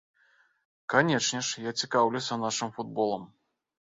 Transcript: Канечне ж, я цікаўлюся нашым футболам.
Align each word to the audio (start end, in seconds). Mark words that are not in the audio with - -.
Канечне 0.93 1.41
ж, 1.49 1.65
я 1.69 1.73
цікаўлюся 1.83 2.39
нашым 2.45 2.73
футболам. 2.79 3.29